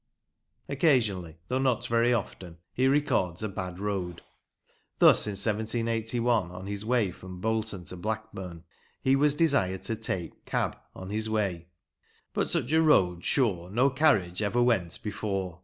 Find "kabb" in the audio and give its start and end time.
10.47-10.75